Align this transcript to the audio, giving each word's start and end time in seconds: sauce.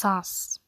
sauce. 0.00 0.59